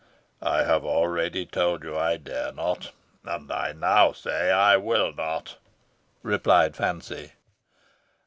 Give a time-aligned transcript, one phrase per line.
[0.41, 2.91] "I have already told you I dare not,
[3.23, 5.57] and I now say I will not,"
[6.23, 7.33] replied Fancy.